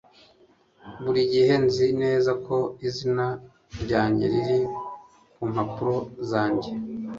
Buri 1.03 1.21
gihe 1.33 1.53
nzi 1.65 1.87
neza 2.01 2.31
ko 2.45 2.57
izina 2.87 3.25
ryanjye 3.83 4.25
riri 4.33 4.59
ku 5.33 5.41
mpapuro 5.51 5.95
zanjye 6.29 6.69